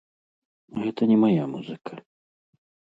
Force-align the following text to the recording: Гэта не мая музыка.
Гэта 0.81 1.01
не 1.13 1.17
мая 1.27 1.43
музыка. 1.55 1.93